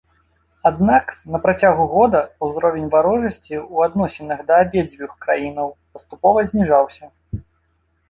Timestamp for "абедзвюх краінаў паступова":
4.65-6.39